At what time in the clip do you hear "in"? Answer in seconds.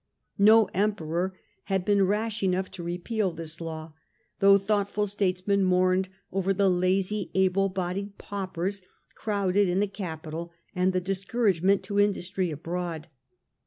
9.69-9.79